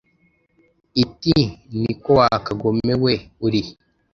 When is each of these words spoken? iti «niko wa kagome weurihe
iti 1.03 1.35
«niko 1.81 2.09
wa 2.19 2.27
kagome 2.45 2.91
weurihe 3.01 3.71